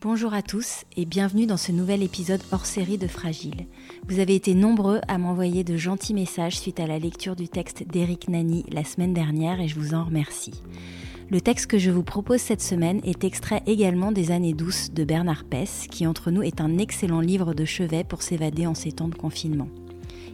[0.00, 3.66] Bonjour à tous et bienvenue dans ce nouvel épisode hors série de Fragile.
[4.06, 7.82] Vous avez été nombreux à m'envoyer de gentils messages suite à la lecture du texte
[7.84, 10.62] d'Eric Nani la semaine dernière et je vous en remercie.
[11.30, 15.02] Le texte que je vous propose cette semaine est extrait également des années douces de
[15.02, 18.92] Bernard Pess, qui entre nous est un excellent livre de chevet pour s'évader en ces
[18.92, 19.68] temps de confinement.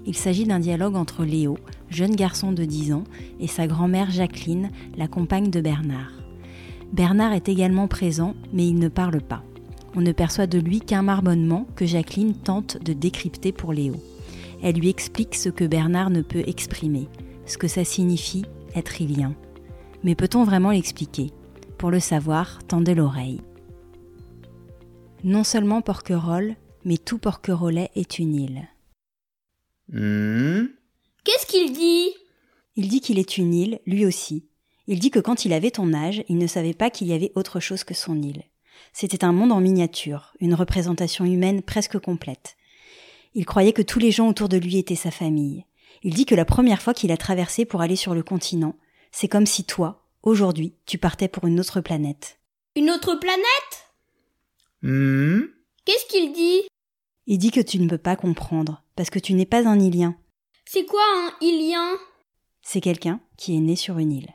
[0.04, 1.56] Il s'agit d'un dialogue entre Léo,
[1.88, 3.04] jeune garçon de 10 ans,
[3.40, 6.12] et sa grand-mère Jacqueline, la compagne de Bernard.
[6.92, 9.42] Bernard est également présent, mais il ne parle pas.
[9.96, 13.94] On ne perçoit de lui qu'un marmonnement que Jacqueline tente de décrypter pour Léo.
[14.62, 17.08] Elle lui explique ce que Bernard ne peut exprimer,
[17.46, 19.34] ce que ça signifie être ilien.
[20.02, 21.30] Mais peut-on vraiment l'expliquer?
[21.78, 23.40] Pour le savoir, tendez l'oreille.
[25.22, 28.68] Non seulement Porquerolles, mais tout Porquerolais est une île.
[29.92, 30.66] Hmm?
[31.24, 32.10] Qu'est-ce qu'il dit?
[32.76, 34.46] Il dit qu'il est une île, lui aussi.
[34.86, 37.32] Il dit que quand il avait ton âge, il ne savait pas qu'il y avait
[37.34, 38.42] autre chose que son île.
[38.92, 42.56] C'était un monde en miniature, une représentation humaine presque complète.
[43.34, 45.64] Il croyait que tous les gens autour de lui étaient sa famille.
[46.02, 48.76] Il dit que la première fois qu'il a traversé pour aller sur le continent,
[49.10, 52.38] c'est comme si toi, aujourd'hui, tu partais pour une autre planète.
[52.76, 53.44] Une autre planète?
[54.82, 55.42] Hmm?
[55.84, 56.62] Qu'est-ce qu'il dit?
[57.26, 60.16] Il dit que tu ne peux pas comprendre, parce que tu n'es pas un ilien.
[60.66, 61.98] C'est quoi un ilien
[62.62, 64.34] C'est quelqu'un qui est né sur une île.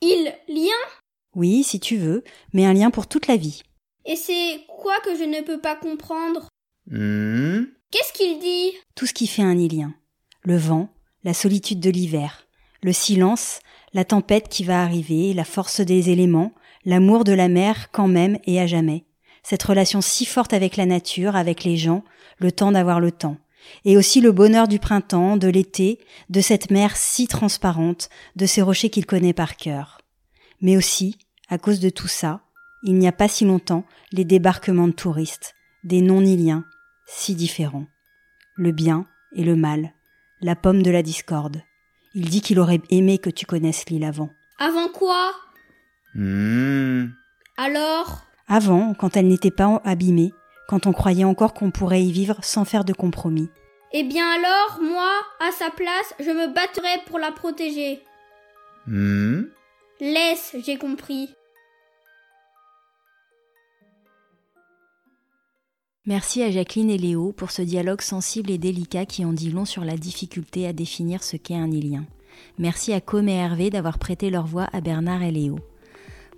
[0.00, 0.97] Il lien?
[1.34, 3.62] Oui, si tu veux, mais un lien pour toute la vie.
[4.04, 6.48] Et c'est quoi que je ne peux pas comprendre?
[6.90, 7.64] Hmm?
[7.90, 8.72] Qu'est-ce qu'il dit?
[8.94, 9.94] Tout ce qui fait un ilien.
[10.42, 10.88] Le vent,
[11.24, 12.46] la solitude de l'hiver,
[12.82, 13.60] le silence,
[13.92, 16.52] la tempête qui va arriver, la force des éléments,
[16.84, 19.04] l'amour de la mer quand même et à jamais.
[19.42, 22.04] Cette relation si forte avec la nature, avec les gens,
[22.38, 23.36] le temps d'avoir le temps.
[23.84, 25.98] Et aussi le bonheur du printemps, de l'été,
[26.30, 29.98] de cette mer si transparente, de ces rochers qu'il connaît par cœur.
[30.60, 32.40] Mais aussi, à cause de tout ça,
[32.82, 36.64] il n'y a pas si longtemps, les débarquements de touristes, des non-iliens,
[37.06, 37.86] si différents.
[38.56, 39.92] Le bien et le mal,
[40.40, 41.62] la pomme de la discorde.
[42.14, 44.30] Il dit qu'il aurait aimé que tu connaisses l'île avant.
[44.58, 45.32] Avant quoi?
[46.14, 47.06] Hmm
[47.56, 48.24] Alors?
[48.48, 50.32] Avant, quand elle n'était pas abîmée,
[50.68, 53.50] quand on croyait encore qu'on pourrait y vivre sans faire de compromis.
[53.92, 58.02] Eh bien alors, moi, à sa place, je me battrais pour la protéger.
[58.86, 59.44] Hmm
[60.00, 61.28] Laisse, j'ai compris.
[66.06, 69.64] Merci à Jacqueline et Léo pour ce dialogue sensible et délicat qui en dit long
[69.64, 72.04] sur la difficulté à définir ce qu'est un ilien.
[72.58, 75.58] Merci à Com et Hervé d'avoir prêté leur voix à Bernard et Léo.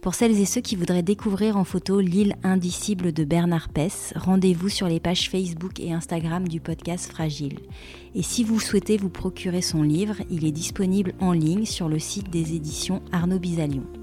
[0.00, 4.70] Pour celles et ceux qui voudraient découvrir en photo l'île indicible de Bernard Pess, rendez-vous
[4.70, 7.58] sur les pages Facebook et Instagram du podcast Fragile.
[8.14, 11.98] Et si vous souhaitez vous procurer son livre, il est disponible en ligne sur le
[11.98, 13.99] site des éditions Arnaud Bisalion.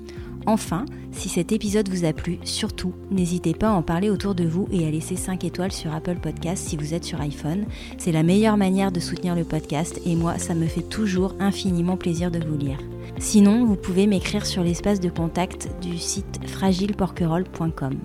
[0.48, 4.46] Enfin, si cet épisode vous a plu, surtout, n'hésitez pas à en parler autour de
[4.46, 7.66] vous et à laisser 5 étoiles sur Apple Podcast si vous êtes sur iPhone.
[7.98, 11.98] C'est la meilleure manière de soutenir le podcast et moi, ça me fait toujours infiniment
[11.98, 12.80] plaisir de vous lire.
[13.20, 17.98] Sinon, vous pouvez m'écrire sur l'espace de contact du site fragileporquerolles.com.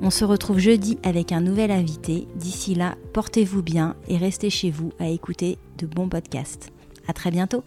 [0.00, 2.26] On se retrouve jeudi avec un nouvel invité.
[2.36, 6.70] D'ici là, portez-vous bien et restez chez vous à écouter de bons podcasts.
[7.06, 7.62] À très bientôt!